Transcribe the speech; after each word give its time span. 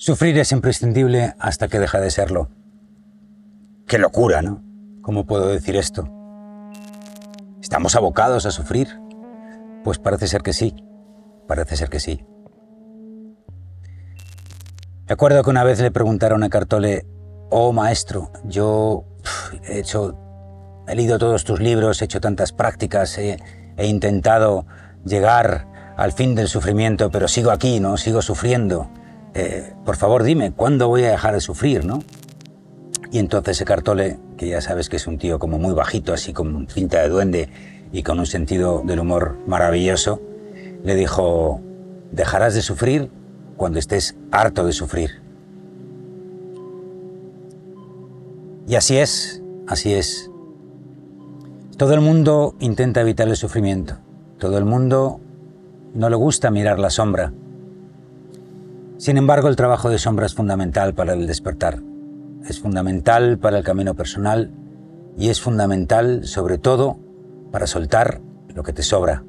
Sufrir 0.00 0.38
es 0.38 0.52
imprescindible 0.52 1.34
hasta 1.40 1.66
que 1.66 1.80
deja 1.80 1.98
de 1.98 2.12
serlo. 2.12 2.50
Qué 3.84 3.98
locura, 3.98 4.42
¿no? 4.42 4.62
¿Cómo 5.02 5.26
puedo 5.26 5.48
decir 5.48 5.74
esto? 5.74 6.08
¿Estamos 7.60 7.96
abocados 7.96 8.46
a 8.46 8.52
sufrir? 8.52 8.96
Pues 9.82 9.98
parece 9.98 10.28
ser 10.28 10.42
que 10.42 10.52
sí, 10.52 10.76
parece 11.48 11.76
ser 11.76 11.88
que 11.88 11.98
sí. 11.98 12.24
Me 15.08 15.14
acuerdo 15.14 15.42
que 15.42 15.50
una 15.50 15.64
vez 15.64 15.80
le 15.80 15.90
preguntaron 15.90 16.44
a 16.44 16.48
Cartole, 16.48 17.04
oh 17.50 17.72
maestro, 17.72 18.30
yo 18.44 19.04
he 19.64 19.80
hecho, 19.80 20.16
he 20.86 20.94
leído 20.94 21.18
todos 21.18 21.42
tus 21.42 21.58
libros, 21.58 22.00
he 22.00 22.04
hecho 22.04 22.20
tantas 22.20 22.52
prácticas, 22.52 23.18
he, 23.18 23.40
he 23.76 23.86
intentado 23.88 24.64
llegar 25.04 25.66
al 25.96 26.12
fin 26.12 26.36
del 26.36 26.46
sufrimiento, 26.46 27.10
pero 27.10 27.26
sigo 27.26 27.50
aquí, 27.50 27.80
¿no? 27.80 27.96
Sigo 27.96 28.22
sufriendo. 28.22 28.92
Eh, 29.40 29.72
por 29.84 29.94
favor 29.94 30.24
dime, 30.24 30.50
¿cuándo 30.50 30.88
voy 30.88 31.04
a 31.04 31.12
dejar 31.12 31.32
de 31.32 31.40
sufrir, 31.40 31.84
no? 31.84 32.02
Y 33.12 33.20
entonces 33.20 33.56
ese 33.56 33.64
Cartole, 33.64 34.18
que 34.36 34.48
ya 34.48 34.60
sabes 34.60 34.88
que 34.88 34.96
es 34.96 35.06
un 35.06 35.16
tío 35.16 35.38
como 35.38 35.60
muy 35.60 35.74
bajito, 35.74 36.12
así 36.12 36.32
con 36.32 36.66
pinta 36.66 37.00
de 37.02 37.08
duende 37.08 37.48
y 37.92 38.02
con 38.02 38.18
un 38.18 38.26
sentido 38.26 38.82
del 38.84 38.98
humor 38.98 39.36
maravilloso, 39.46 40.20
le 40.82 40.96
dijo, 40.96 41.60
dejarás 42.10 42.54
de 42.54 42.62
sufrir 42.62 43.12
cuando 43.56 43.78
estés 43.78 44.16
harto 44.32 44.66
de 44.66 44.72
sufrir. 44.72 45.22
Y 48.66 48.74
así 48.74 48.98
es, 48.98 49.40
así 49.68 49.94
es. 49.94 50.32
Todo 51.76 51.94
el 51.94 52.00
mundo 52.00 52.56
intenta 52.58 53.02
evitar 53.02 53.28
el 53.28 53.36
sufrimiento. 53.36 53.98
Todo 54.38 54.58
el 54.58 54.64
mundo 54.64 55.20
no 55.94 56.10
le 56.10 56.16
gusta 56.16 56.50
mirar 56.50 56.80
la 56.80 56.90
sombra. 56.90 57.32
Sin 58.98 59.16
embargo, 59.16 59.46
el 59.46 59.54
trabajo 59.54 59.90
de 59.90 59.98
sombra 59.98 60.26
es 60.26 60.34
fundamental 60.34 60.92
para 60.92 61.12
el 61.12 61.28
despertar, 61.28 61.80
es 62.44 62.58
fundamental 62.58 63.38
para 63.38 63.56
el 63.56 63.62
camino 63.64 63.94
personal 63.94 64.50
y 65.16 65.28
es 65.28 65.40
fundamental, 65.40 66.24
sobre 66.24 66.58
todo, 66.58 66.98
para 67.52 67.68
soltar 67.68 68.20
lo 68.52 68.64
que 68.64 68.72
te 68.72 68.82
sobra, 68.82 69.22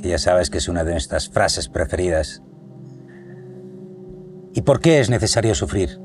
que 0.00 0.10
ya 0.10 0.18
sabes 0.18 0.48
que 0.48 0.58
es 0.58 0.68
una 0.68 0.84
de 0.84 0.92
nuestras 0.92 1.28
frases 1.28 1.68
preferidas. 1.68 2.40
¿Y 4.54 4.62
por 4.62 4.78
qué 4.80 5.00
es 5.00 5.10
necesario 5.10 5.56
sufrir? 5.56 5.98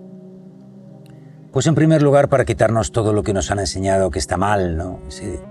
Pues 1.54 1.68
en 1.68 1.76
primer 1.76 2.02
lugar 2.02 2.30
para 2.30 2.46
quitarnos 2.46 2.92
todo 2.92 3.14
lo 3.14 3.22
que 3.22 3.32
nos 3.32 3.52
han 3.52 3.60
enseñado 3.60 4.10
que 4.10 4.18
está 4.18 4.38
mal, 4.38 4.76
¿no? 4.76 5.00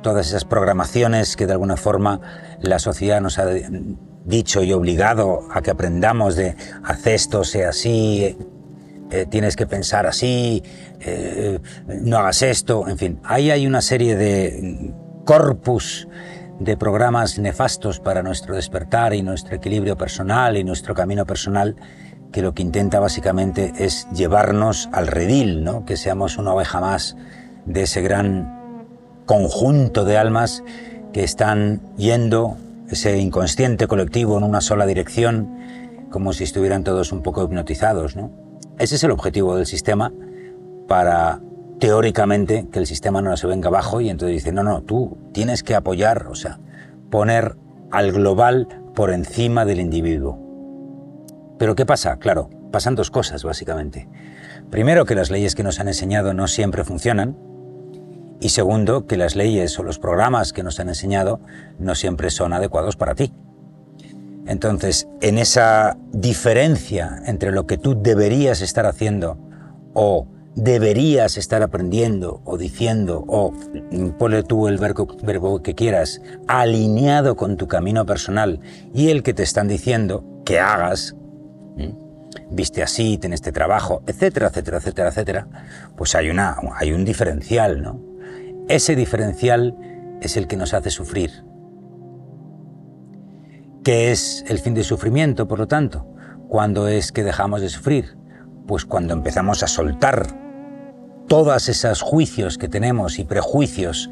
todas 0.03 0.27
esas 0.27 0.45
programaciones 0.45 1.37
que 1.37 1.47
de 1.47 1.53
alguna 1.53 1.77
forma 1.77 2.21
la 2.61 2.81
sociedad 2.81 3.21
nos 3.21 3.39
ha 3.39 3.47
dicho 4.25 4.65
y 4.65 4.73
obligado 4.73 5.47
a 5.53 5.63
que 5.63 5.71
aprendamos 5.71 6.35
de 6.35 6.57
hacer 6.83 7.15
esto, 7.15 7.45
sea 7.45 7.69
así, 7.69 8.37
eh, 9.13 9.27
tienes 9.31 9.55
que 9.55 9.69
pensar 9.69 10.09
así, 10.09 10.65
eh, 10.99 11.61
no 11.87 12.19
hagas 12.19 12.43
esto, 12.43 12.89
en 12.89 12.99
fin. 12.99 13.21
Ahí 13.23 13.53
hay 13.53 13.65
una 13.69 13.81
serie 13.81 14.17
de 14.17 14.93
corpus 15.25 16.09
de 16.59 16.77
programas 16.77 17.39
nefastos 17.39 18.01
para 18.01 18.25
nuestro 18.25 18.57
despertar 18.57 19.15
y 19.15 19.23
nuestro 19.23 19.55
equilibrio 19.55 19.97
personal 19.97 20.57
y 20.57 20.65
nuestro 20.65 20.97
camino 20.97 21.25
personal 21.27 21.77
que 22.33 22.43
lo 22.43 22.55
que 22.55 22.63
intenta 22.63 22.99
básicamente 22.99 23.73
es 23.79 24.09
llevarnos 24.13 24.89
al 24.93 25.07
redil, 25.07 25.63
¿no? 25.63 25.85
que 25.85 25.97
seamos 25.97 26.39
una 26.39 26.55
oveja 26.55 26.81
más 26.81 27.17
de 27.67 27.83
ese 27.83 28.01
gran 28.01 28.63
conjunto 29.27 30.05
de 30.05 30.19
almas 30.19 30.65
que 31.13 31.23
están 31.23 31.83
yendo 31.97 32.57
ese 32.89 33.19
inconsciente 33.19 33.87
colectivo 33.87 34.37
en 34.39 34.45
una 34.45 34.61
sola 34.61 34.87
dirección, 34.87 35.57
como 36.11 36.33
si 36.33 36.45
estuvieran 36.45 36.85
todos 36.85 37.13
un 37.13 37.23
poco 37.23 37.45
hipnotizados. 37.45 38.17
¿no? 38.17 38.31
Ese 38.79 38.97
es 38.97 39.05
el 39.05 39.11
objetivo 39.11 39.57
del 39.57 39.67
sistema 39.67 40.13
para, 40.89 41.41
teóricamente, 41.79 42.67
que 42.73 42.79
el 42.79 42.87
sistema 42.87 43.23
no 43.23 43.37
se 43.37 43.47
venga 43.47 43.69
abajo 43.69 44.01
y 44.01 44.09
entonces 44.09 44.37
dice, 44.37 44.53
no, 44.53 44.63
no, 44.63 44.83
tú 44.83 45.19
tienes 45.33 45.63
que 45.63 45.75
apoyar, 45.75 46.27
o 46.29 46.35
sea, 46.35 46.59
poner 47.11 47.57
al 47.91 48.13
global 48.13 48.69
por 48.95 49.11
encima 49.11 49.65
del 49.65 49.81
individuo. 49.81 50.52
Pero 51.63 51.77
¿qué 51.77 51.87
pasa? 51.87 52.17
Claro, 52.17 52.51
pasan 52.73 52.97
dos 52.97 53.13
cosas, 53.13 53.45
básicamente. 53.45 54.09
Primero, 54.69 55.05
que 55.05 55.15
las 55.15 55.31
leyes 55.31 55.55
que 55.55 55.63
nos 55.63 55.79
han 55.79 55.87
enseñado 55.87 56.35
no 56.35 56.49
siempre 56.49 56.83
funcionan, 56.83 57.39
y 58.41 58.49
segundo, 58.49 59.07
que 59.07 59.17
las 59.17 59.37
leyes 59.37 59.79
o 59.79 59.85
los 59.85 60.01
programas 60.01 60.53
que 60.53 60.65
nos 60.65 60.81
han 60.81 60.89
enseñado 60.89 61.39
no 61.79 61.95
siempre 61.95 62.31
son 62.31 62.53
adecuados 62.53 62.97
para 62.97 63.15
ti. 63.15 63.33
Entonces, 64.45 65.07
en 65.21 65.39
esa 65.39 65.97
diferencia 66.11 67.23
entre 67.27 67.53
lo 67.53 67.65
que 67.65 67.79
tú 67.79 67.95
deberías 68.03 68.61
estar 68.61 68.85
haciendo 68.85 69.39
o 69.95 70.27
deberías 70.57 71.39
estar 71.39 71.63
aprendiendo 71.63 72.43
o 72.45 72.59
diciendo 72.59 73.25
o 73.29 73.53
ponle 74.19 74.43
tú 74.43 74.67
el 74.67 74.79
verbo, 74.79 75.07
verbo, 75.23 75.63
que 75.63 75.77
quieras, 75.77 76.23
alineado 76.49 77.37
con 77.37 77.57
tu 77.57 77.69
camino 77.69 78.05
personal 78.05 78.59
y 78.93 79.11
el 79.11 79.23
que 79.23 79.33
te 79.33 79.45
están 79.45 79.69
diciendo 79.69 80.25
que 80.45 80.59
hagas, 80.59 81.15
viste 82.51 82.83
así, 82.83 83.19
ten 83.19 83.33
este 83.33 83.53
trabajo, 83.53 84.03
etcétera, 84.07 84.49
etcétera, 84.49 84.79
etcétera, 84.79 85.09
etcétera, 85.09 85.49
pues 85.97 86.15
hay, 86.15 86.31
una, 86.31 86.57
hay 86.77 86.93
un 86.93 87.05
diferencial, 87.05 87.83
¿no? 87.83 88.01
Ese 88.69 88.95
diferencial 88.95 89.77
es 90.21 90.37
el 90.37 90.47
que 90.47 90.57
nos 90.57 90.75
hace 90.75 90.91
sufrir. 90.91 91.45
¿Qué 93.83 94.13
es 94.13 94.45
el 94.47 94.59
fin 94.61 94.75
del 94.75 94.85
sufrimiento, 94.85 95.49
por 95.49 95.59
lo 95.59 95.67
tanto? 95.67 96.07
¿Cuándo 96.49 96.87
es 96.87 97.11
que 97.11 97.25
dejamos 97.25 97.61
de 97.61 97.69
sufrir? 97.69 98.17
Pues 98.67 98.85
cuando 98.85 99.13
empezamos 99.13 99.63
a 99.63 99.67
soltar 99.67 100.27
todos 101.27 101.69
esos 101.69 102.03
juicios 102.03 102.59
que 102.59 102.69
tenemos 102.69 103.19
y 103.19 103.25
prejuicios, 103.25 104.11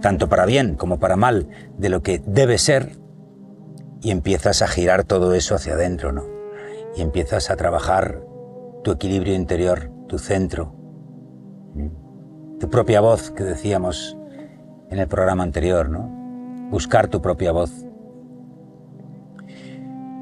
tanto 0.00 0.28
para 0.28 0.46
bien 0.46 0.74
como 0.74 0.98
para 0.98 1.16
mal, 1.16 1.48
de 1.78 1.88
lo 1.88 2.02
que 2.02 2.20
debe 2.26 2.58
ser, 2.58 2.96
y 4.02 4.10
empiezas 4.10 4.60
a 4.62 4.68
girar 4.68 5.04
todo 5.04 5.32
eso 5.34 5.54
hacia 5.54 5.74
adentro, 5.74 6.12
¿no? 6.12 6.33
Y 6.96 7.02
empiezas 7.02 7.50
a 7.50 7.56
trabajar 7.56 8.22
tu 8.82 8.92
equilibrio 8.92 9.34
interior, 9.34 9.90
tu 10.06 10.18
centro 10.18 10.74
tu 12.64 12.70
propia 12.70 13.00
voz 13.00 13.30
que 13.30 13.44
decíamos 13.44 14.16
en 14.90 14.98
el 14.98 15.08
programa 15.08 15.42
anterior, 15.42 15.88
¿no? 15.90 16.08
Buscar 16.70 17.08
tu 17.08 17.20
propia 17.20 17.52
voz. 17.52 17.70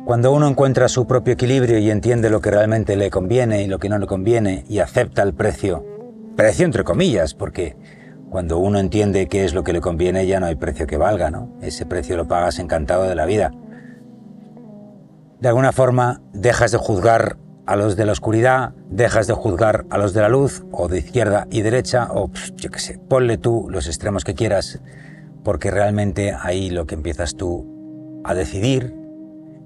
Cuando 0.05 0.33
uno 0.33 0.49
encuentra 0.49 0.89
su 0.89 1.07
propio 1.07 1.35
equilibrio 1.35 1.79
y 1.79 1.91
entiende 1.91 2.31
lo 2.31 2.41
que 2.41 2.51
realmente 2.51 2.97
le 2.97 3.11
conviene 3.11 3.63
y 3.63 3.69
lo 3.69 3.79
que 3.79 3.89
no 3.89 3.99
le 3.99 4.07
conviene 4.07 4.65
y 4.69 4.81
acepta 4.81 5.23
el 5.23 5.35
precio, 5.35 5.87
precio 6.35 6.65
entre 6.65 6.83
comillas, 6.83 7.35
porque 7.35 7.77
cuando 8.29 8.59
uno 8.59 8.81
entiende 8.81 9.29
qué 9.29 9.45
es 9.45 9.55
lo 9.55 9.63
que 9.63 9.73
le 9.73 9.81
conviene 9.81 10.27
ya 10.27 10.41
no 10.41 10.47
hay 10.47 10.57
precio 10.57 10.87
que 10.87 10.97
valga, 10.97 11.31
¿no? 11.31 11.57
Ese 11.61 11.87
precio 11.87 12.17
lo 12.17 12.27
pagas 12.27 12.59
encantado 12.59 13.05
de 13.05 13.15
la 13.15 13.27
vida. 13.27 13.53
De 15.43 15.49
alguna 15.49 15.73
forma 15.73 16.21
dejas 16.33 16.71
de 16.71 16.79
juzgar 16.79 17.37
a 17.67 17.75
los 17.75 17.97
de 17.97 18.07
la 18.07 18.13
oscuridad, 18.13 18.75
dejas 18.89 19.27
de 19.27 19.35
juzgar 19.35 19.87
a 19.91 19.99
los 19.99 20.15
de 20.15 20.21
la 20.21 20.29
luz, 20.29 20.63
o 20.71 20.87
de 20.87 20.99
izquierda 20.99 21.49
y 21.51 21.63
derecha, 21.63 22.07
o 22.13 22.31
yo 22.55 22.71
qué 22.71 22.79
sé, 22.79 23.01
ponle 23.09 23.39
tú 23.39 23.67
los 23.69 23.89
extremos 23.89 24.23
que 24.23 24.35
quieras, 24.35 24.79
porque 25.43 25.73
realmente 25.73 26.33
ahí 26.41 26.71
lo 26.71 26.87
que 26.87 26.95
empiezas 26.95 27.35
tú 27.35 28.23
a 28.23 28.35
decidir 28.35 28.95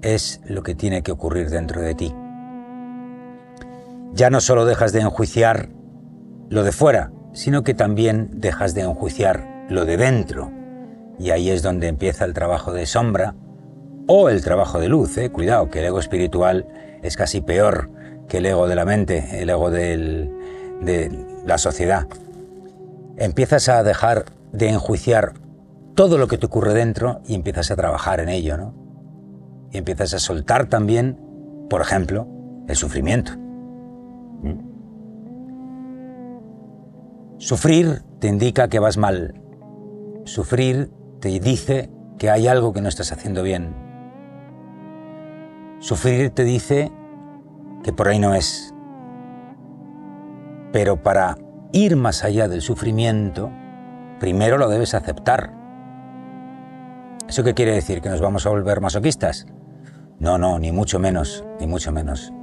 es 0.01 0.41
lo 0.47 0.63
que 0.63 0.73
tiene 0.73 1.03
que 1.03 1.11
ocurrir 1.11 1.51
dentro 1.51 1.79
de 1.79 1.93
ti. 1.93 2.11
Ya 4.13 4.31
no 4.31 4.41
solo 4.41 4.65
dejas 4.65 4.93
de 4.93 5.01
enjuiciar 5.01 5.69
lo 6.49 6.63
de 6.63 6.71
fuera, 6.71 7.11
sino 7.33 7.63
que 7.63 7.75
también 7.75 8.31
dejas 8.33 8.73
de 8.73 8.81
enjuiciar 8.81 9.67
lo 9.69 9.85
de 9.85 9.97
dentro. 9.97 10.51
Y 11.19 11.29
ahí 11.29 11.51
es 11.51 11.61
donde 11.61 11.87
empieza 11.87 12.25
el 12.25 12.33
trabajo 12.33 12.73
de 12.73 12.87
sombra 12.87 13.35
o 14.07 14.29
el 14.29 14.43
trabajo 14.43 14.79
de 14.79 14.89
luz. 14.89 15.17
¿eh? 15.17 15.29
Cuidado, 15.29 15.69
que 15.69 15.79
el 15.79 15.85
ego 15.85 15.99
espiritual 15.99 16.65
es 17.03 17.15
casi 17.15 17.41
peor 17.41 17.89
que 18.27 18.37
el 18.39 18.45
ego 18.45 18.67
de 18.67 18.75
la 18.75 18.85
mente, 18.85 19.41
el 19.41 19.49
ego 19.49 19.69
de 19.69 20.29
la 21.45 21.57
sociedad. 21.57 22.07
Empiezas 23.17 23.69
a 23.69 23.83
dejar 23.83 24.25
de 24.51 24.69
enjuiciar 24.69 25.33
todo 25.95 26.17
lo 26.17 26.27
que 26.27 26.37
te 26.37 26.45
ocurre 26.45 26.73
dentro 26.73 27.21
y 27.25 27.33
empiezas 27.35 27.71
a 27.71 27.75
trabajar 27.75 28.19
en 28.19 28.29
ello, 28.29 28.57
¿no? 28.57 28.73
Y 29.71 29.79
empiezas 29.79 30.13
a 30.13 30.19
soltar 30.19 30.67
también, 30.67 31.17
por 31.69 31.81
ejemplo, 31.81 32.27
el 32.67 32.75
sufrimiento. 32.75 33.31
¿Mm? 33.35 34.67
Sufrir 37.39 38.03
te 38.19 38.27
indica 38.27 38.67
que 38.67 38.79
vas 38.79 38.97
mal. 38.97 39.41
Sufrir 40.25 40.91
te 41.19 41.39
dice 41.39 41.89
que 42.17 42.29
hay 42.29 42.47
algo 42.47 42.73
que 42.73 42.81
no 42.81 42.89
estás 42.89 43.11
haciendo 43.11 43.43
bien. 43.43 43.86
Sufrir 45.79 46.31
te 46.31 46.43
dice 46.43 46.91
que 47.83 47.93
por 47.93 48.07
ahí 48.07 48.19
no 48.19 48.33
es. 48.33 48.73
Pero 50.71 51.01
para 51.01 51.37
ir 51.71 51.95
más 51.95 52.23
allá 52.23 52.47
del 52.47 52.61
sufrimiento, 52.61 53.51
primero 54.19 54.57
lo 54.57 54.69
debes 54.69 54.93
aceptar. 54.93 55.53
¿Eso 57.27 57.43
qué 57.43 57.53
quiere 57.53 57.73
decir? 57.73 58.01
¿Que 58.01 58.09
nos 58.09 58.21
vamos 58.21 58.45
a 58.45 58.49
volver 58.49 58.81
masoquistas? 58.81 59.45
No, 60.19 60.37
no, 60.37 60.57
ni 60.57 60.71
mucho 60.71 60.97
menos, 60.99 61.45
ni 61.59 61.67
mucho 61.67 61.91
menos. 61.91 62.33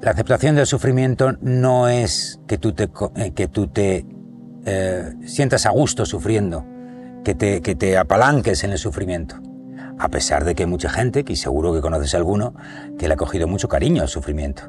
La 0.00 0.10
aceptación 0.10 0.56
del 0.56 0.66
sufrimiento 0.66 1.32
no 1.40 1.88
es 1.88 2.40
que 2.46 2.58
tú 2.58 2.72
te, 2.72 2.90
eh, 3.16 3.32
que 3.32 3.48
tú 3.48 3.68
te 3.68 4.04
eh, 4.66 5.14
sientas 5.24 5.66
a 5.66 5.70
gusto 5.70 6.04
sufriendo, 6.04 6.64
que 7.24 7.34
te, 7.34 7.62
que 7.62 7.74
te 7.74 7.96
apalanques 7.96 8.64
en 8.64 8.72
el 8.72 8.78
sufrimiento. 8.78 9.36
A 10.00 10.08
pesar 10.08 10.46
de 10.46 10.54
que 10.54 10.64
mucha 10.64 10.88
gente, 10.88 11.24
que 11.24 11.36
seguro 11.36 11.74
que 11.74 11.82
conoces 11.82 12.14
alguno, 12.14 12.54
que 12.98 13.06
le 13.06 13.12
ha 13.12 13.16
cogido 13.18 13.46
mucho 13.46 13.68
cariño 13.68 14.00
al 14.00 14.08
sufrimiento 14.08 14.62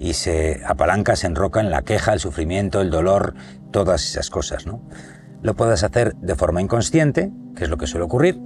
y 0.00 0.14
se 0.14 0.60
apalanca, 0.66 1.14
se 1.14 1.28
enroca 1.28 1.60
en 1.60 1.70
la 1.70 1.82
queja, 1.82 2.12
el 2.12 2.18
sufrimiento, 2.18 2.80
el 2.80 2.90
dolor, 2.90 3.34
todas 3.70 4.04
esas 4.04 4.28
cosas, 4.28 4.66
¿no? 4.66 4.82
Lo 5.40 5.54
puedes 5.54 5.84
hacer 5.84 6.16
de 6.16 6.34
forma 6.34 6.60
inconsciente, 6.60 7.30
que 7.54 7.62
es 7.62 7.70
lo 7.70 7.76
que 7.76 7.86
suele 7.86 8.06
ocurrir, 8.06 8.40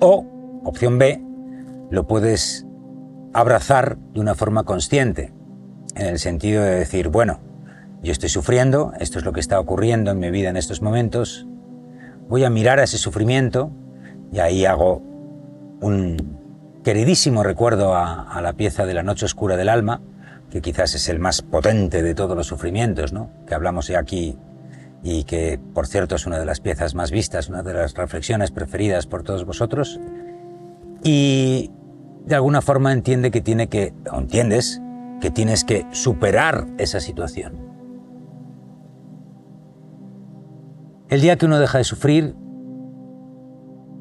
o, 0.00 0.26
opción 0.64 0.98
B, 0.98 1.22
lo 1.92 2.08
puedes 2.08 2.66
abrazar 3.32 3.98
de 3.98 4.18
una 4.18 4.34
forma 4.34 4.64
consciente, 4.64 5.32
en 5.94 6.06
el 6.06 6.18
sentido 6.18 6.64
de 6.64 6.74
decir, 6.74 7.08
bueno, 7.08 7.38
yo 8.02 8.10
estoy 8.10 8.30
sufriendo, 8.30 8.94
esto 8.98 9.20
es 9.20 9.24
lo 9.24 9.32
que 9.32 9.40
está 9.40 9.60
ocurriendo 9.60 10.10
en 10.10 10.18
mi 10.18 10.32
vida 10.32 10.48
en 10.48 10.56
estos 10.56 10.82
momentos, 10.82 11.46
voy 12.28 12.42
a 12.42 12.50
mirar 12.50 12.80
a 12.80 12.82
ese 12.82 12.98
sufrimiento 12.98 13.70
y 14.32 14.40
ahí 14.40 14.64
hago 14.64 15.15
un 15.80 16.80
queridísimo 16.84 17.42
recuerdo 17.42 17.94
a, 17.96 18.40
la 18.40 18.52
pieza 18.52 18.86
de 18.86 18.94
la 18.94 19.02
noche 19.02 19.24
oscura 19.26 19.56
del 19.56 19.68
alma, 19.68 20.00
que 20.50 20.60
quizás 20.60 20.94
es 20.94 21.08
el 21.08 21.18
más 21.18 21.42
potente 21.42 22.02
de 22.02 22.14
todos 22.14 22.36
los 22.36 22.46
sufrimientos, 22.46 23.12
¿no? 23.12 23.30
que 23.46 23.54
hablamos 23.54 23.90
aquí 23.90 24.38
y 25.02 25.24
que 25.24 25.58
por 25.74 25.86
cierto 25.86 26.14
es 26.14 26.26
una 26.26 26.38
de 26.38 26.46
las 26.46 26.60
piezas 26.60 26.94
más 26.94 27.10
vistas, 27.10 27.48
una 27.48 27.62
de 27.62 27.74
las 27.74 27.94
reflexiones 27.94 28.50
preferidas 28.50 29.06
por 29.06 29.22
todos 29.22 29.44
vosotros. 29.44 30.00
Y 31.02 31.70
de 32.24 32.34
alguna 32.34 32.62
forma 32.62 32.92
entiende 32.92 33.30
que 33.30 33.40
tiene 33.40 33.68
que, 33.68 33.92
o 34.12 34.18
entiendes, 34.18 34.80
que 35.20 35.30
tienes 35.30 35.64
que 35.64 35.86
superar 35.92 36.66
esa 36.78 37.00
situación. 37.00 37.66
El 41.08 41.20
día 41.20 41.36
que 41.36 41.46
uno 41.46 41.58
deja 41.58 41.78
de 41.78 41.84
sufrir 41.84 42.34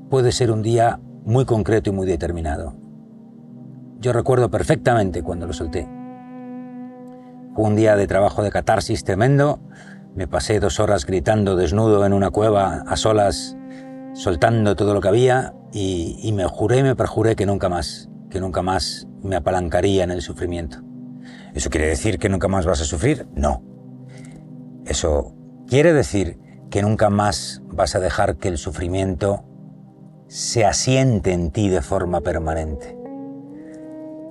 puede 0.09 0.31
ser 0.31 0.51
un 0.51 0.61
día 0.61 0.99
muy 1.25 1.45
concreto 1.45 1.89
y 1.89 1.93
muy 1.93 2.07
determinado. 2.07 2.75
Yo 3.99 4.13
recuerdo 4.13 4.49
perfectamente 4.49 5.23
cuando 5.23 5.47
lo 5.47 5.53
solté. 5.53 5.89
Fue 7.55 7.65
un 7.65 7.75
día 7.75 7.95
de 7.95 8.07
trabajo 8.07 8.43
de 8.43 8.51
catarsis 8.51 9.03
tremendo. 9.03 9.59
Me 10.13 10.27
pasé 10.27 10.59
dos 10.59 10.79
horas 10.79 11.05
gritando 11.05 11.55
desnudo 11.55 12.05
en 12.05 12.13
una 12.13 12.29
cueva 12.29 12.83
a 12.85 12.95
solas, 12.95 13.57
soltando 14.13 14.75
todo 14.75 14.93
lo 14.93 15.01
que 15.01 15.07
había 15.07 15.53
y, 15.73 16.31
me 16.33 16.45
juré 16.45 16.83
me 16.83 16.95
perjuré 16.95 17.35
que 17.35 17.45
nunca 17.45 17.67
más 17.69 18.09
que 18.29 18.39
nunca 18.39 18.61
más 18.61 19.07
me 19.21 19.37
apalancaría 19.37 20.03
en 20.03 20.11
el 20.11 20.21
sufrimiento. 20.21 20.79
¿Eso 21.53 21.69
quiere 21.69 21.87
decir 21.87 22.19
que 22.19 22.29
nunca 22.29 22.47
más 22.47 22.65
vas 22.65 22.81
a 22.81 22.85
sufrir? 22.85 23.27
No. 23.33 23.63
Eso 24.85 25.33
quiere 25.67 25.93
decir 25.93 26.37
que 26.69 26.81
nunca 26.81 27.09
más 27.09 27.61
vas 27.67 27.95
a 27.95 27.99
dejar 27.99 28.35
que 28.35 28.49
el 28.49 28.57
sufrimiento 28.57 29.45
se 30.27 30.65
asiente 30.65 31.31
en 31.31 31.51
ti 31.51 31.69
de 31.69 31.81
forma 31.81 32.21
permanente. 32.21 32.97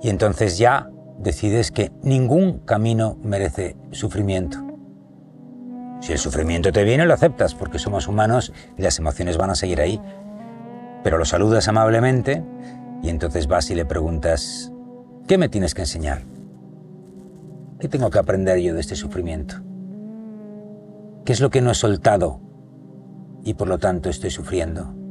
Y 0.01 0.09
entonces 0.09 0.57
ya 0.57 0.89
decides 1.19 1.71
que 1.71 1.91
ningún 2.03 2.59
camino 2.59 3.17
merece 3.23 3.75
sufrimiento. 3.91 4.57
Si 6.01 6.11
el 6.11 6.19
sufrimiento 6.19 6.71
te 6.71 6.83
viene, 6.83 7.05
lo 7.05 7.13
aceptas 7.13 7.55
porque 7.55 7.79
somos 7.79 8.07
humanos 8.07 8.53
y 8.77 8.81
las 8.81 8.99
emociones 8.99 9.37
van 9.37 9.49
a 9.49 9.55
seguir 9.55 9.81
ahí. 9.81 9.99
Pero 11.03 11.17
lo 11.17 11.25
saludas 11.25 11.67
amablemente 11.67 12.43
y 13.01 13.09
entonces 13.09 13.47
vas 13.47 13.69
y 13.71 13.75
le 13.75 13.85
preguntas, 13.85 14.71
¿qué 15.27 15.37
me 15.37 15.49
tienes 15.49 15.73
que 15.73 15.81
enseñar? 15.81 16.23
¿Qué 17.79 17.87
tengo 17.87 18.09
que 18.09 18.19
aprender 18.19 18.59
yo 18.59 18.73
de 18.73 18.81
este 18.81 18.95
sufrimiento? 18.95 19.55
¿Qué 21.23 21.33
es 21.33 21.39
lo 21.39 21.49
que 21.49 21.61
no 21.61 21.71
he 21.71 21.75
soltado 21.75 22.39
y 23.43 23.53
por 23.55 23.67
lo 23.67 23.79
tanto 23.79 24.09
estoy 24.09 24.29
sufriendo? 24.29 25.04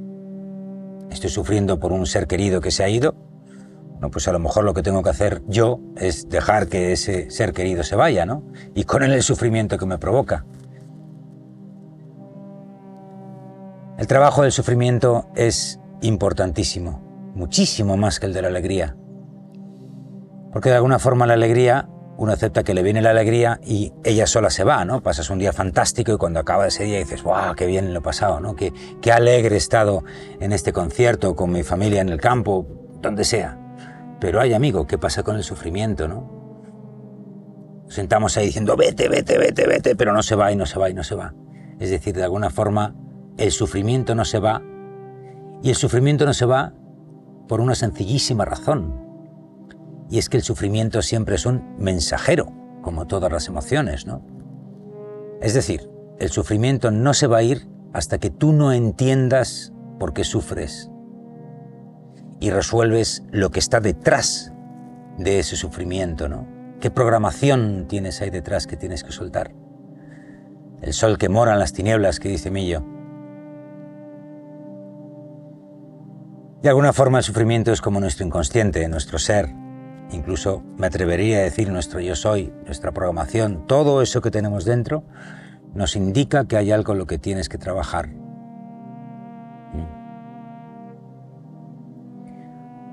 ¿Estoy 1.11 1.31
sufriendo 1.31 1.79
por 1.79 1.93
un 1.93 2.07
ser 2.07 2.27
querido 2.27 2.61
que 2.61 2.71
se 2.71 2.85
ha 2.85 2.89
ido? 2.89 3.15
No, 4.01 4.11
pues 4.11 4.29
a 4.29 4.33
lo 4.33 4.39
mejor 4.39 4.65
lo 4.65 4.75
que 4.75 4.83
tengo 4.83 5.03
que 5.03 5.11
hacer 5.11 5.43
yo 5.47 5.81
es 5.97 6.29
dejar 6.29 6.69
que 6.69 6.93
ese 6.93 7.31
ser 7.31 7.53
querido 7.53 7.83
se 7.85 7.97
vaya, 7.97 8.27
¿no? 8.27 8.43
Y 8.75 8.85
con 8.85 9.03
él 9.03 9.13
el 9.13 9.23
sufrimiento 9.23 9.79
que 9.79 9.87
me 9.87 9.99
provoca. 9.99 10.45
El 13.97 14.07
trabajo 14.07 14.43
del 14.43 14.53
sufrimiento 14.53 15.29
es 15.37 15.79
importantísimo 16.03 17.05
muchísimo 17.35 17.97
más 17.97 18.21
que 18.21 18.27
el 18.27 18.33
de 18.33 18.43
la 18.43 18.49
alegría. 18.49 18.97
Porque 20.53 20.71
de 20.71 20.77
alguna 20.77 20.99
forma 20.99 21.27
la 21.27 21.35
alegría, 21.35 21.89
uno 22.17 22.33
acepta 22.33 22.63
que 22.63 22.75
le 22.75 22.83
viene 22.83 23.03
la 23.03 23.11
alegría 23.11 23.61
y 23.65 23.93
ella 24.05 24.27
sola 24.27 24.51
se 24.51 24.65
va, 24.65 24.85
¿no? 24.85 25.03
Pasas 25.03 25.31
un 25.31 25.39
día 25.39 25.53
fantástico 25.53 26.13
y 26.13 26.17
cuando 26.17 26.41
acaba 26.41 26.67
ese 26.67 26.85
día 26.85 26.99
dices, 26.99 27.23
¡guau, 27.23 27.55
qué 27.55 27.67
bien 27.67 27.93
lo 27.93 27.99
he 27.99 28.03
pasado, 28.03 28.41
¿no? 28.41 28.55
Qué, 28.55 28.73
qué 29.01 29.13
alegre 29.13 29.57
he 29.57 29.59
estado 29.59 30.05
en 30.41 30.53
este 30.53 30.73
concierto, 30.73 31.35
con 31.35 31.51
mi 31.51 31.63
familia 31.63 32.01
en 32.01 32.09
el 32.09 32.21
campo, 32.21 32.67
donde 33.01 33.25
sea. 33.25 33.59
Pero 34.21 34.41
hay, 34.41 34.53
amigo, 34.55 34.87
¿qué 34.87 34.97
pasa 34.97 35.23
con 35.23 35.37
el 35.37 35.43
sufrimiento, 35.43 36.07
no? 36.07 37.85
Sentamos 37.89 38.37
ahí 38.37 38.47
diciendo, 38.47 38.77
vete, 38.77 39.09
vete, 39.09 39.37
vete, 39.37 39.67
vete, 39.67 39.97
pero 39.97 40.13
no 40.13 40.23
se 40.23 40.37
va 40.37 40.53
y 40.53 40.57
no 40.57 40.67
se 40.67 40.79
va 40.79 40.89
y 40.89 40.95
no 40.95 41.05
se 41.05 41.15
va. 41.15 41.35
Es 41.79 41.91
decir, 41.91 42.15
de 42.15 42.25
alguna 42.25 42.51
forma, 42.51 42.95
el 43.37 43.51
sufrimiento 43.51 44.15
no 44.15 44.25
se 44.25 44.39
va 44.39 44.63
y 45.63 45.71
el 45.71 45.77
sufrimiento 45.77 46.25
no 46.25 46.33
se 46.33 46.47
va 46.47 46.73
por 47.49 47.61
una 47.61 47.75
sencillísima 47.75 48.45
razón. 48.45 49.04
Y 50.11 50.19
es 50.19 50.29
que 50.29 50.37
el 50.37 50.43
sufrimiento 50.43 51.03
siempre 51.03 51.37
es 51.37 51.47
un 51.47 51.77
mensajero, 51.79 52.53
como 52.83 53.07
todas 53.07 53.33
las 53.33 53.49
emociones, 53.49 54.07
¿no? 54.07 54.23
Es 55.41 55.55
decir, 55.55 55.91
el 56.19 56.31
sufrimiento 56.31 56.91
no 56.91 57.15
se 57.15 57.27
va 57.27 57.39
a 57.39 57.43
ir 57.43 57.67
hasta 57.93 58.19
que 58.19 58.31
tú 58.31 58.53
no 58.53 58.73
entiendas 58.73 59.73
por 59.99 60.13
qué 60.13 60.25
sufres 60.25 60.91
y 62.41 62.51
resuelves 62.51 63.23
lo 63.31 63.51
que 63.51 63.59
está 63.59 63.81
detrás 63.81 64.53
de 65.19 65.39
ese 65.39 65.57
sufrimiento, 65.57 66.29
¿no? 66.29 66.47
¿Qué 66.81 66.91
programación 66.91 67.87
tienes 67.89 68.21
ahí 68.21 68.31
detrás 68.31 68.67
que 68.67 68.77
tienes 68.77 69.05
que 69.05 69.13
soltar? 69.13 69.53
El 70.83 70.93
sol 70.93 71.17
que 71.17 71.29
mora 71.29 71.55
en 71.55 71.59
las 71.59 71.73
tinieblas, 71.73 72.21
que 72.21 72.29
dice 72.29 72.51
Millo. 72.51 72.85
De 76.63 76.69
alguna 76.69 76.93
forma 76.93 77.19
el 77.19 77.25
sufrimiento 77.25 77.73
es 77.73 77.81
como 77.81 78.01
nuestro 78.01 78.27
inconsciente, 78.27 78.87
nuestro 78.89 79.19
ser, 79.19 79.51
incluso 80.15 80.63
me 80.79 80.87
atrevería 80.87 81.39
a 81.39 81.43
decir 81.43 81.71
nuestro 81.71 82.01
yo 82.01 82.17
soy, 82.17 82.53
nuestra 82.67 82.93
programación, 82.93 83.67
todo 83.67 84.03
eso 84.03 84.21
que 84.21 84.31
tenemos 84.31 84.65
dentro, 84.65 85.05
nos 85.75 85.97
indica 85.97 86.47
que 86.47 86.57
hay 86.57 86.71
algo 86.71 86.93
en 86.93 86.99
lo 86.99 87.07
que 87.07 87.19
tienes 87.19 87.49
que 87.49 87.59
trabajar. 87.59 88.09
Mm. 88.09 90.05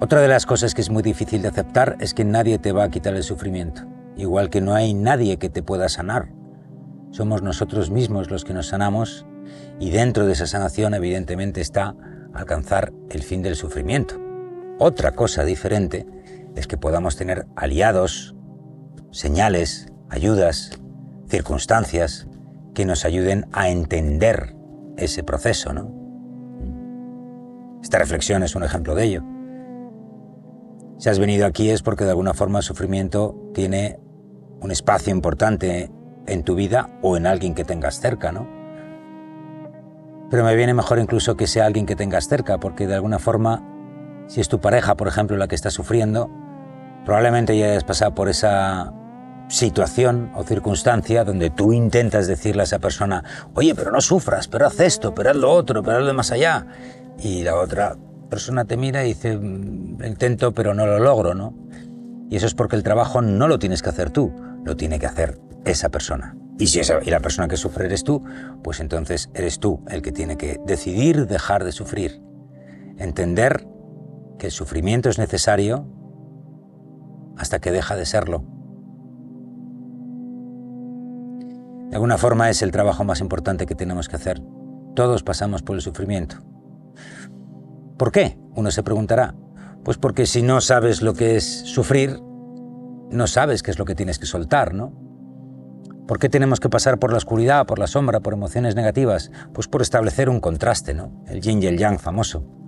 Otra 0.01 0.19
de 0.21 0.27
las 0.27 0.45
cosas 0.45 0.73
que 0.73 0.81
es 0.81 0.89
muy 0.89 1.03
difícil 1.03 1.43
de 1.43 1.49
aceptar 1.49 1.95
es 1.99 2.13
que 2.13 2.25
nadie 2.25 2.57
te 2.57 2.71
va 2.71 2.83
a 2.83 2.89
quitar 2.89 3.13
el 3.15 3.23
sufrimiento, 3.23 3.83
igual 4.17 4.49
que 4.49 4.61
no 4.61 4.73
hay 4.73 4.93
nadie 4.93 5.37
que 5.37 5.49
te 5.49 5.61
pueda 5.61 5.89
sanar. 5.89 6.29
Somos 7.11 7.43
nosotros 7.43 7.91
mismos 7.91 8.31
los 8.31 8.43
que 8.43 8.53
nos 8.53 8.67
sanamos 8.67 9.25
y 9.79 9.91
dentro 9.91 10.25
de 10.25 10.33
esa 10.33 10.47
sanación 10.47 10.93
evidentemente 10.93 11.61
está 11.61 11.95
alcanzar 12.33 12.93
el 13.09 13.21
fin 13.21 13.41
del 13.41 13.55
sufrimiento. 13.55 14.15
Otra 14.79 15.11
cosa 15.11 15.43
diferente 15.43 16.07
es 16.55 16.67
que 16.67 16.77
podamos 16.77 17.15
tener 17.15 17.47
aliados, 17.55 18.35
señales, 19.11 19.91
ayudas, 20.09 20.71
circunstancias 21.27 22.27
que 22.73 22.85
nos 22.85 23.05
ayuden 23.05 23.47
a 23.51 23.69
entender 23.69 24.55
ese 24.97 25.23
proceso. 25.23 25.73
¿no? 25.73 25.91
Esta 27.81 27.97
reflexión 27.97 28.43
es 28.43 28.55
un 28.55 28.63
ejemplo 28.63 28.95
de 28.95 29.03
ello. 29.03 29.23
Si 30.97 31.09
has 31.09 31.19
venido 31.19 31.45
aquí 31.45 31.69
es 31.69 31.81
porque 31.81 32.03
de 32.03 32.11
alguna 32.11 32.33
forma 32.33 32.59
el 32.59 32.63
sufrimiento 32.63 33.35
tiene 33.53 33.99
un 34.61 34.71
espacio 34.71 35.11
importante 35.11 35.89
en 36.27 36.43
tu 36.43 36.55
vida 36.55 36.89
o 37.01 37.17
en 37.17 37.25
alguien 37.25 37.55
que 37.55 37.63
tengas 37.63 37.99
cerca, 37.99 38.31
¿no? 38.31 38.47
Pero 40.29 40.45
me 40.45 40.55
viene 40.55 40.73
mejor 40.73 40.99
incluso 40.99 41.35
que 41.35 41.47
sea 41.47 41.65
alguien 41.65 41.85
que 41.85 41.95
tengas 41.95 42.27
cerca, 42.29 42.59
porque 42.59 42.87
de 42.87 42.95
alguna 42.95 43.19
forma, 43.19 43.63
si 44.27 44.39
es 44.39 44.47
tu 44.47 44.61
pareja, 44.61 44.95
por 44.95 45.09
ejemplo, 45.09 45.35
la 45.35 45.49
que 45.49 45.55
está 45.55 45.71
sufriendo, 45.71 46.31
probablemente 47.05 47.57
ya 47.57 47.67
hayas 47.67 47.83
pasado 47.83 48.13
por 48.13 48.29
esa 48.29 48.93
situación 49.51 50.31
o 50.35 50.43
circunstancia 50.43 51.23
donde 51.23 51.49
tú 51.49 51.73
intentas 51.73 52.27
decirle 52.27 52.61
a 52.61 52.63
esa 52.63 52.79
persona, 52.79 53.23
oye, 53.53 53.75
pero 53.75 53.91
no 53.91 53.99
sufras, 54.01 54.47
pero 54.47 54.65
haz 54.65 54.79
esto, 54.79 55.13
pero 55.13 55.31
haz 55.31 55.35
lo 55.35 55.51
otro, 55.51 55.83
pero 55.83 55.97
haz 55.97 56.03
lo 56.03 56.13
más 56.13 56.31
allá. 56.31 56.65
Y 57.19 57.43
la 57.43 57.55
otra 57.55 57.97
persona 58.29 58.65
te 58.65 58.77
mira 58.77 59.03
y 59.03 59.09
dice, 59.09 59.37
mm, 59.37 60.03
intento, 60.05 60.53
pero 60.53 60.73
no 60.73 60.85
lo 60.85 60.99
logro, 60.99 61.35
¿no? 61.35 61.53
Y 62.29 62.37
eso 62.37 62.47
es 62.47 62.53
porque 62.53 62.77
el 62.77 62.83
trabajo 62.83 63.21
no 63.21 63.49
lo 63.49 63.59
tienes 63.59 63.81
que 63.81 63.89
hacer 63.89 64.09
tú, 64.09 64.33
lo 64.63 64.77
tiene 64.77 64.99
que 64.99 65.05
hacer 65.05 65.37
esa 65.65 65.89
persona. 65.89 66.37
Y 66.57 66.67
si 66.67 66.79
esa, 66.79 66.99
y 67.03 67.09
la 67.09 67.19
persona 67.19 67.47
que 67.47 67.57
sufre 67.57 67.85
eres 67.85 68.03
tú, 68.03 68.23
pues 68.63 68.79
entonces 68.79 69.29
eres 69.33 69.59
tú 69.59 69.83
el 69.89 70.01
que 70.01 70.11
tiene 70.11 70.37
que 70.37 70.61
decidir 70.65 71.27
dejar 71.27 71.65
de 71.65 71.73
sufrir. 71.73 72.21
Entender 72.97 73.67
que 74.39 74.47
el 74.47 74.51
sufrimiento 74.51 75.09
es 75.09 75.17
necesario 75.17 75.87
hasta 77.41 77.59
que 77.59 77.71
deja 77.71 77.95
de 77.95 78.05
serlo. 78.05 78.43
De 81.89 81.95
alguna 81.95 82.19
forma 82.19 82.51
es 82.51 82.61
el 82.61 82.71
trabajo 82.71 83.03
más 83.03 83.19
importante 83.19 83.65
que 83.65 83.73
tenemos 83.73 84.07
que 84.07 84.15
hacer. 84.15 84.41
Todos 84.95 85.23
pasamos 85.23 85.63
por 85.63 85.75
el 85.75 85.81
sufrimiento. 85.81 86.37
¿Por 87.97 88.11
qué? 88.11 88.37
Uno 88.55 88.69
se 88.69 88.83
preguntará. 88.83 89.33
Pues 89.83 89.97
porque 89.97 90.27
si 90.27 90.43
no 90.43 90.61
sabes 90.61 91.01
lo 91.01 91.15
que 91.15 91.35
es 91.35 91.63
sufrir, 91.65 92.21
no 93.09 93.25
sabes 93.25 93.63
qué 93.63 93.71
es 93.71 93.79
lo 93.79 93.85
que 93.85 93.95
tienes 93.95 94.19
que 94.19 94.27
soltar, 94.27 94.75
¿no? 94.75 94.93
¿Por 96.07 96.19
qué 96.19 96.29
tenemos 96.29 96.59
que 96.59 96.69
pasar 96.69 96.99
por 96.99 97.09
la 97.09 97.17
oscuridad, 97.17 97.65
por 97.65 97.79
la 97.79 97.87
sombra, 97.87 98.19
por 98.19 98.33
emociones 98.33 98.75
negativas? 98.75 99.31
Pues 99.51 99.67
por 99.67 99.81
establecer 99.81 100.29
un 100.29 100.39
contraste, 100.39 100.93
¿no? 100.93 101.23
El 101.25 101.41
yin 101.41 101.63
y 101.63 101.65
el 101.65 101.79
yang 101.79 101.97
famoso. 101.97 102.60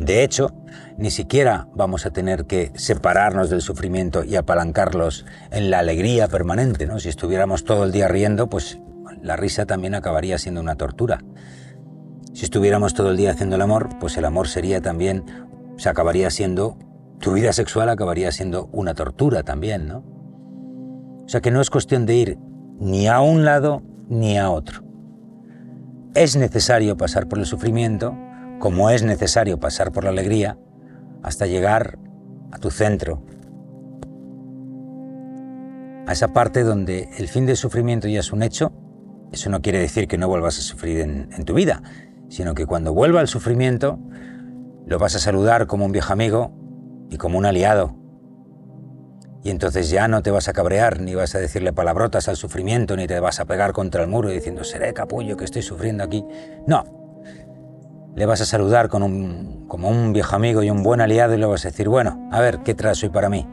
De 0.00 0.24
hecho, 0.24 0.54
ni 0.96 1.10
siquiera 1.10 1.68
vamos 1.74 2.06
a 2.06 2.10
tener 2.10 2.46
que 2.46 2.72
separarnos 2.74 3.50
del 3.50 3.60
sufrimiento 3.60 4.24
y 4.24 4.34
apalancarlos 4.34 5.26
en 5.50 5.70
la 5.70 5.80
alegría 5.80 6.26
permanente, 6.26 6.86
¿no? 6.86 6.98
Si 6.98 7.10
estuviéramos 7.10 7.64
todo 7.64 7.84
el 7.84 7.92
día 7.92 8.08
riendo, 8.08 8.48
pues 8.48 8.80
la 9.22 9.36
risa 9.36 9.66
también 9.66 9.94
acabaría 9.94 10.38
siendo 10.38 10.62
una 10.62 10.76
tortura. 10.76 11.22
Si 12.32 12.46
estuviéramos 12.46 12.94
todo 12.94 13.10
el 13.10 13.18
día 13.18 13.32
haciendo 13.32 13.56
el 13.56 13.62
amor, 13.62 13.90
pues 14.00 14.16
el 14.16 14.24
amor 14.24 14.48
sería 14.48 14.80
también, 14.80 15.22
se 15.76 15.90
acabaría 15.90 16.30
siendo, 16.30 16.78
tu 17.18 17.34
vida 17.34 17.52
sexual 17.52 17.90
acabaría 17.90 18.32
siendo 18.32 18.70
una 18.72 18.94
tortura 18.94 19.42
también, 19.42 19.86
¿no? 19.86 19.98
O 21.26 21.28
sea 21.28 21.42
que 21.42 21.50
no 21.50 21.60
es 21.60 21.68
cuestión 21.68 22.06
de 22.06 22.14
ir 22.14 22.38
ni 22.78 23.06
a 23.06 23.20
un 23.20 23.44
lado 23.44 23.82
ni 24.08 24.38
a 24.38 24.48
otro. 24.48 24.82
Es 26.14 26.36
necesario 26.36 26.96
pasar 26.96 27.28
por 27.28 27.38
el 27.38 27.44
sufrimiento, 27.44 28.16
como 28.60 28.90
es 28.90 29.02
necesario 29.02 29.58
pasar 29.58 29.90
por 29.90 30.04
la 30.04 30.10
alegría, 30.10 30.58
hasta 31.22 31.46
llegar 31.46 31.98
a 32.52 32.58
tu 32.58 32.70
centro, 32.70 33.22
a 36.06 36.12
esa 36.12 36.28
parte 36.28 36.62
donde 36.62 37.08
el 37.18 37.28
fin 37.28 37.46
del 37.46 37.56
sufrimiento 37.56 38.06
ya 38.06 38.20
es 38.20 38.32
un 38.32 38.42
hecho. 38.42 38.72
Eso 39.32 39.48
no 39.48 39.62
quiere 39.62 39.78
decir 39.78 40.06
que 40.08 40.18
no 40.18 40.28
vuelvas 40.28 40.58
a 40.58 40.62
sufrir 40.62 41.00
en, 41.00 41.44
tu 41.44 41.54
vida, 41.54 41.82
sino 42.28 42.54
que 42.54 42.66
cuando 42.66 42.92
vuelva 42.92 43.20
el 43.22 43.28
sufrimiento, 43.28 43.98
lo 44.86 44.98
vas 44.98 45.14
a 45.14 45.20
saludar 45.20 45.66
como 45.66 45.86
un 45.86 45.92
viejo 45.92 46.12
amigo 46.12 46.52
y 47.10 47.16
como 47.16 47.38
un 47.38 47.46
aliado. 47.46 47.96
Y 49.42 49.50
entonces 49.50 49.88
ya 49.88 50.06
no 50.06 50.22
te 50.22 50.30
vas 50.30 50.48
a 50.48 50.52
cabrear, 50.52 51.00
ni 51.00 51.14
vas 51.14 51.34
a 51.34 51.38
decirle 51.38 51.72
palabrotas 51.72 52.28
al 52.28 52.36
sufrimiento, 52.36 52.94
ni 52.94 53.06
te 53.06 53.20
vas 53.20 53.40
a 53.40 53.46
pegar 53.46 53.72
contra 53.72 54.02
el 54.02 54.08
muro 54.08 54.28
diciendo, 54.28 54.64
seré 54.64 54.92
capullo 54.92 55.38
que 55.38 55.44
estoy 55.44 55.62
sufriendo 55.62 56.04
aquí. 56.04 56.24
No, 56.66 56.99
le 58.14 58.26
vas 58.26 58.40
a 58.40 58.44
saludar 58.44 58.88
con 58.88 59.02
un, 59.02 59.66
como 59.68 59.88
un 59.88 60.12
viejo 60.12 60.34
amigo 60.36 60.62
y 60.62 60.70
un 60.70 60.82
buen 60.82 61.00
aliado 61.00 61.34
y 61.34 61.38
le 61.38 61.46
vas 61.46 61.64
a 61.64 61.70
decir, 61.70 61.88
bueno, 61.88 62.28
a 62.32 62.40
ver, 62.40 62.60
¿qué 62.60 62.74
trazo 62.74 63.06
hay 63.06 63.10
para 63.10 63.28
mí? 63.28 63.46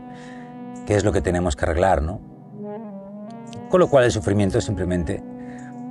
¿Qué 0.85 0.95
es 0.95 1.03
lo 1.03 1.11
que 1.11 1.21
tenemos 1.21 1.55
que 1.55 1.65
arreglar, 1.65 2.01
no? 2.01 2.19
Con 3.69 3.79
lo 3.79 3.89
cual 3.89 4.05
el 4.05 4.11
sufrimiento 4.11 4.61
simplemente 4.61 5.23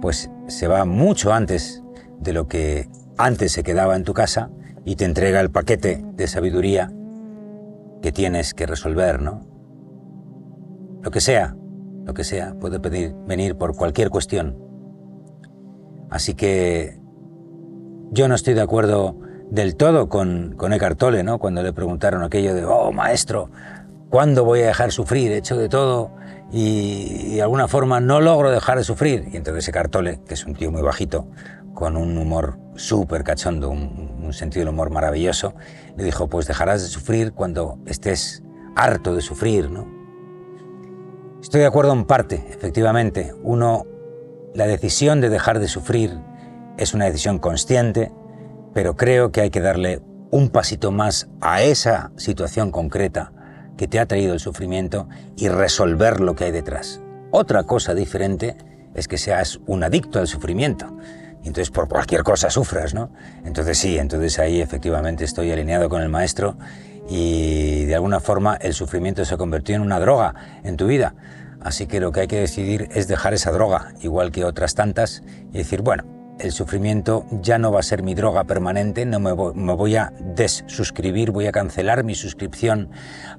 pues 0.00 0.30
se 0.46 0.66
va 0.66 0.84
mucho 0.84 1.32
antes 1.32 1.82
de 2.18 2.32
lo 2.32 2.48
que 2.48 2.88
antes 3.18 3.52
se 3.52 3.62
quedaba 3.62 3.96
en 3.96 4.04
tu 4.04 4.14
casa 4.14 4.50
y 4.84 4.96
te 4.96 5.04
entrega 5.04 5.40
el 5.40 5.50
paquete 5.50 6.04
de 6.14 6.26
sabiduría 6.26 6.90
que 8.02 8.12
tienes 8.12 8.54
que 8.54 8.66
resolver, 8.66 9.20
¿no? 9.20 9.40
Lo 11.02 11.10
que 11.10 11.20
sea, 11.20 11.56
lo 12.04 12.14
que 12.14 12.24
sea, 12.24 12.54
puede 12.54 12.80
pedir, 12.80 13.14
venir 13.26 13.56
por 13.56 13.76
cualquier 13.76 14.10
cuestión. 14.10 14.56
Así 16.10 16.34
que 16.34 17.00
yo 18.10 18.28
no 18.28 18.34
estoy 18.34 18.54
de 18.54 18.62
acuerdo 18.62 19.16
del 19.50 19.76
todo 19.76 20.08
con, 20.08 20.54
con 20.56 20.72
Eckhart 20.72 20.98
Tolle, 20.98 21.22
¿no? 21.22 21.38
Cuando 21.38 21.62
le 21.62 21.72
preguntaron 21.72 22.22
aquello 22.22 22.54
de, 22.54 22.64
oh, 22.64 22.92
maestro, 22.92 23.50
¿cuándo 24.10 24.44
voy 24.44 24.60
a 24.62 24.66
dejar 24.66 24.92
sufrir? 24.92 25.32
He 25.32 25.36
hecho 25.36 25.56
de 25.56 25.68
todo 25.68 26.12
y, 26.52 27.36
de 27.36 27.42
alguna 27.42 27.68
forma 27.68 28.00
no 28.00 28.20
logro 28.20 28.50
dejar 28.50 28.78
de 28.78 28.84
sufrir. 28.84 29.28
Y 29.32 29.36
entonces 29.36 29.68
Eckhart 29.68 29.90
Tolle, 29.90 30.20
que 30.26 30.34
es 30.34 30.44
un 30.46 30.54
tío 30.54 30.70
muy 30.70 30.82
bajito, 30.82 31.28
con 31.74 31.96
un 31.96 32.16
humor 32.16 32.58
súper 32.74 33.22
cachondo, 33.22 33.70
un, 33.70 34.32
sentido 34.32 34.62
del 34.62 34.74
humor 34.74 34.90
maravilloso, 34.90 35.54
le 35.96 36.02
dijo, 36.02 36.28
pues 36.28 36.48
dejarás 36.48 36.82
de 36.82 36.88
sufrir 36.88 37.32
cuando 37.32 37.78
estés 37.86 38.42
harto 38.74 39.14
de 39.14 39.22
sufrir, 39.22 39.70
¿no? 39.70 39.86
Estoy 41.40 41.60
de 41.60 41.66
acuerdo 41.66 41.92
en 41.92 42.06
parte, 42.06 42.44
efectivamente. 42.50 43.32
Uno, 43.42 43.84
la 44.52 44.66
decisión 44.66 45.20
de 45.20 45.28
dejar 45.28 45.60
de 45.60 45.68
sufrir 45.68 46.18
es 46.78 46.94
una 46.94 47.06
decisión 47.06 47.38
consciente, 47.38 48.12
pero 48.74 48.96
creo 48.96 49.32
que 49.32 49.40
hay 49.40 49.50
que 49.50 49.60
darle 49.60 50.02
un 50.30 50.50
pasito 50.50 50.90
más 50.90 51.28
a 51.40 51.62
esa 51.62 52.10
situación 52.16 52.70
concreta 52.70 53.32
que 53.76 53.88
te 53.88 53.98
ha 53.98 54.06
traído 54.06 54.34
el 54.34 54.40
sufrimiento 54.40 55.08
y 55.36 55.48
resolver 55.48 56.20
lo 56.20 56.34
que 56.34 56.44
hay 56.44 56.52
detrás. 56.52 57.00
Otra 57.30 57.64
cosa 57.64 57.94
diferente 57.94 58.56
es 58.94 59.08
que 59.08 59.18
seas 59.18 59.60
un 59.66 59.84
adicto 59.84 60.18
al 60.18 60.26
sufrimiento. 60.26 60.96
Entonces 61.44 61.70
por 61.70 61.88
cualquier 61.88 62.22
cosa 62.22 62.50
sufras, 62.50 62.92
¿no? 62.92 63.10
Entonces 63.44 63.78
sí, 63.78 63.98
entonces 63.98 64.38
ahí 64.38 64.60
efectivamente 64.60 65.24
estoy 65.24 65.52
alineado 65.52 65.88
con 65.88 66.02
el 66.02 66.08
maestro 66.08 66.56
y 67.08 67.84
de 67.84 67.94
alguna 67.94 68.20
forma 68.20 68.56
el 68.56 68.72
sufrimiento 68.72 69.24
se 69.24 69.36
convirtió 69.36 69.76
en 69.76 69.82
una 69.82 70.00
droga 70.00 70.34
en 70.64 70.76
tu 70.76 70.86
vida. 70.86 71.14
Así 71.60 71.86
que 71.86 72.00
lo 72.00 72.10
que 72.10 72.20
hay 72.20 72.26
que 72.26 72.40
decidir 72.40 72.88
es 72.92 73.06
dejar 73.06 73.34
esa 73.34 73.52
droga, 73.52 73.92
igual 74.00 74.32
que 74.32 74.44
otras 74.44 74.74
tantas, 74.74 75.22
y 75.52 75.58
decir, 75.58 75.82
bueno, 75.82 76.04
el 76.38 76.52
sufrimiento 76.52 77.24
ya 77.30 77.58
no 77.58 77.72
va 77.72 77.80
a 77.80 77.82
ser 77.82 78.02
mi 78.02 78.14
droga 78.14 78.44
permanente, 78.44 79.06
no 79.06 79.20
me 79.20 79.32
voy, 79.32 79.96
a 79.96 80.12
desuscribir, 80.20 81.30
voy 81.30 81.46
a 81.46 81.52
cancelar 81.52 82.04
mi 82.04 82.14
suscripción 82.14 82.90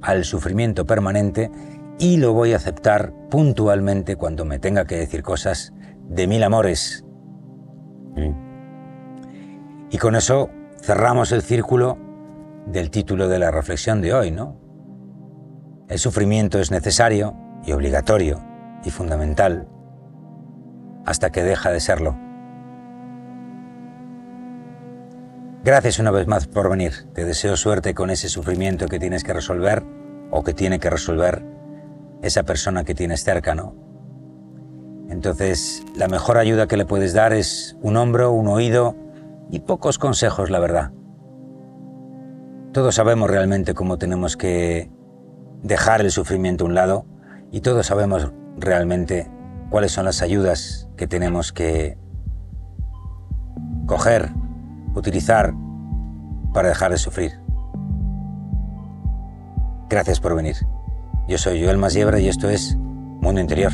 al 0.01 0.25
sufrimiento 0.25 0.85
permanente 0.85 1.51
y 1.99 2.17
lo 2.17 2.33
voy 2.33 2.53
a 2.53 2.57
aceptar 2.57 3.13
puntualmente 3.29 4.15
cuando 4.15 4.45
me 4.45 4.59
tenga 4.59 4.85
que 4.85 4.97
decir 4.97 5.21
cosas 5.21 5.73
de 6.09 6.27
mil 6.27 6.43
amores. 6.43 7.05
Mm. 8.15 8.47
Y 9.91 9.97
con 9.97 10.15
eso 10.15 10.49
cerramos 10.81 11.31
el 11.31 11.43
círculo 11.43 11.97
del 12.65 12.89
título 12.89 13.27
de 13.27 13.39
la 13.39 13.51
reflexión 13.51 14.01
de 14.01 14.13
hoy, 14.13 14.31
¿no? 14.31 14.59
El 15.87 15.99
sufrimiento 15.99 16.59
es 16.59 16.71
necesario 16.71 17.35
y 17.65 17.71
obligatorio 17.71 18.43
y 18.83 18.89
fundamental 18.89 19.69
hasta 21.05 21.31
que 21.31 21.43
deja 21.43 21.71
de 21.71 21.79
serlo. 21.79 22.26
Gracias 25.67 25.99
una 25.99 26.11
vez 26.11 26.27
más 26.27 26.47
por 26.47 26.69
venir. 26.69 26.93
Te 27.13 27.25
deseo 27.25 27.57
suerte 27.57 27.93
con 27.93 28.09
ese 28.09 28.29
sufrimiento 28.29 28.87
que 28.87 28.99
tienes 28.99 29.25
que 29.25 29.33
resolver 29.33 29.83
o 30.31 30.41
que 30.41 30.53
tiene 30.53 30.79
que 30.79 30.89
resolver 30.89 31.43
esa 32.21 32.43
persona 32.43 32.85
que 32.85 32.95
tienes 32.95 33.25
cerca, 33.25 33.53
¿no? 33.53 33.75
Entonces, 35.09 35.83
la 35.93 36.07
mejor 36.07 36.37
ayuda 36.37 36.69
que 36.69 36.77
le 36.77 36.85
puedes 36.85 37.11
dar 37.11 37.33
es 37.33 37.75
un 37.81 37.97
hombro, 37.97 38.31
un 38.31 38.47
oído 38.47 38.95
y 39.51 39.59
pocos 39.59 39.99
consejos, 39.99 40.49
la 40.49 40.59
verdad. 40.59 40.93
Todos 42.71 42.95
sabemos 42.95 43.29
realmente 43.29 43.73
cómo 43.73 43.97
tenemos 43.97 44.37
que 44.37 44.89
dejar 45.63 45.99
el 45.99 46.11
sufrimiento 46.11 46.63
a 46.63 46.67
un 46.67 46.75
lado 46.75 47.05
y 47.51 47.59
todos 47.59 47.87
sabemos 47.87 48.31
realmente 48.57 49.29
cuáles 49.69 49.91
son 49.91 50.05
las 50.05 50.21
ayudas 50.21 50.87
que 50.95 51.07
tenemos 51.07 51.51
que 51.51 51.97
coger 53.85 54.31
utilizar 54.97 55.53
para 56.53 56.69
dejar 56.69 56.91
de 56.91 56.97
sufrir. 56.97 57.31
Gracias 59.89 60.19
por 60.19 60.35
venir. 60.35 60.55
Yo 61.27 61.37
soy 61.37 61.63
Joel 61.63 61.77
Masiebra 61.77 62.19
y 62.19 62.27
esto 62.27 62.49
es 62.49 62.75
Mundo 62.75 63.39
Interior. 63.39 63.71